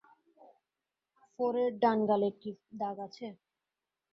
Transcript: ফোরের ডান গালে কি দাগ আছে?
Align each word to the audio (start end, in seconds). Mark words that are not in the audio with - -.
ফোরের 1.33 1.71
ডান 1.81 1.99
গালে 2.09 2.29
কি 2.39 2.51
দাগ 2.79 2.97
আছে? 3.05 3.27